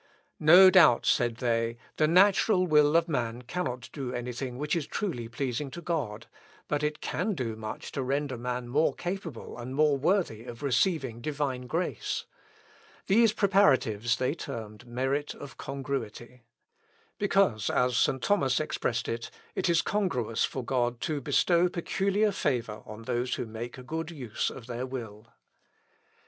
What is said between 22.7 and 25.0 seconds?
on those who make a good use of their